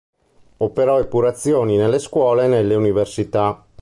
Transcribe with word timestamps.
Operò 0.57 0.99
epurazioni 0.99 1.77
nelle 1.77 1.99
scuole 1.99 2.45
e 2.45 2.47
nelle 2.47 2.73
università. 2.73 3.63